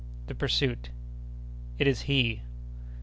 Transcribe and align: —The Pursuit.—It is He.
—The 0.25 0.33
Pursuit.—It 0.33 1.85
is 1.85 2.01
He. 2.09 2.41